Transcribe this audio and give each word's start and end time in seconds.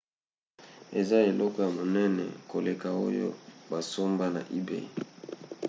eza 0.99 1.17
eloko 1.29 1.57
ya 1.65 1.69
monene 1.77 2.25
koleka 2.51 2.87
oyo 3.05 3.27
basomba 3.71 4.25
na 4.35 4.41
ebay 4.57 4.85